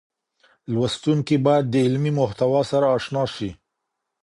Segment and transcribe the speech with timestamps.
[0.73, 3.49] لوستونکي بايد د علمي محتوا سره اشنا شي.